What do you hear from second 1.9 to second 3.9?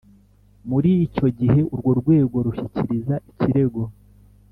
rwego rushyikiriza ikirego